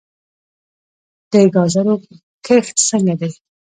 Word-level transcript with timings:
د 1.31 1.33
ګازرو 1.53 1.95
کښت 2.45 2.75
څنګه 2.89 3.13
دی؟ 3.19 3.29